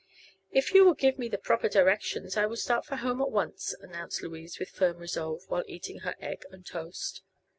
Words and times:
"If 0.49 0.73
you 0.73 0.83
will 0.83 0.95
give 0.95 1.19
me 1.19 1.29
the 1.29 1.37
proper 1.37 1.69
directions 1.69 2.35
I 2.35 2.47
will 2.47 2.55
start 2.55 2.87
for 2.87 2.95
home 2.95 3.21
at 3.21 3.29
once," 3.29 3.71
announced 3.81 4.23
Louise, 4.23 4.57
with 4.57 4.69
firm 4.69 4.97
resolve, 4.97 5.43
while 5.47 5.63
eating 5.67 5.99
her 5.99 6.15
egg 6.19 6.41
and 6.49 6.65
toast. 6.65 7.21